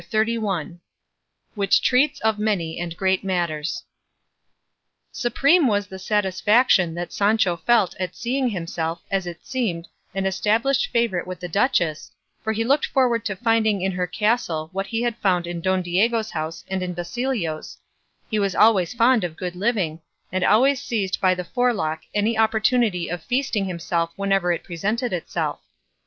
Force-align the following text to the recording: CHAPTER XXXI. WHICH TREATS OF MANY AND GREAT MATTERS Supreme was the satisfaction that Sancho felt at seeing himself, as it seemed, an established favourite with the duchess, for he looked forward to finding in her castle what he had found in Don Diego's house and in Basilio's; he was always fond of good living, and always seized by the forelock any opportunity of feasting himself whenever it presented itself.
CHAPTER 0.01 0.25
XXXI. 0.25 0.79
WHICH 1.53 1.79
TREATS 1.83 2.19
OF 2.21 2.39
MANY 2.39 2.79
AND 2.79 2.97
GREAT 2.97 3.23
MATTERS 3.23 3.83
Supreme 5.11 5.67
was 5.67 5.85
the 5.85 5.99
satisfaction 5.99 6.95
that 6.95 7.13
Sancho 7.13 7.55
felt 7.55 7.93
at 7.99 8.15
seeing 8.15 8.49
himself, 8.49 9.03
as 9.11 9.27
it 9.27 9.45
seemed, 9.45 9.87
an 10.15 10.25
established 10.25 10.89
favourite 10.89 11.27
with 11.27 11.39
the 11.39 11.47
duchess, 11.47 12.11
for 12.43 12.51
he 12.51 12.63
looked 12.63 12.87
forward 12.87 13.23
to 13.25 13.35
finding 13.35 13.83
in 13.83 13.91
her 13.91 14.07
castle 14.07 14.69
what 14.73 14.87
he 14.87 15.03
had 15.03 15.17
found 15.17 15.45
in 15.45 15.61
Don 15.61 15.83
Diego's 15.83 16.31
house 16.31 16.65
and 16.67 16.81
in 16.81 16.95
Basilio's; 16.95 17.77
he 18.27 18.39
was 18.39 18.55
always 18.55 18.95
fond 18.95 19.23
of 19.23 19.37
good 19.37 19.55
living, 19.55 20.01
and 20.31 20.43
always 20.43 20.81
seized 20.81 21.21
by 21.21 21.35
the 21.35 21.45
forelock 21.45 21.99
any 22.15 22.35
opportunity 22.35 23.07
of 23.07 23.21
feasting 23.21 23.65
himself 23.65 24.13
whenever 24.15 24.51
it 24.51 24.63
presented 24.63 25.13
itself. 25.13 25.59